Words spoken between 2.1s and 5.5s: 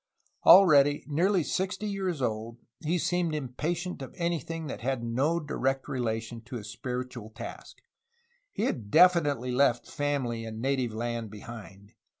old, he seemed impatient of anything that had no